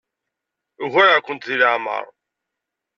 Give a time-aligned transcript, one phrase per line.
[0.83, 2.05] Ugareɣ-kent deg leɛmeṛ.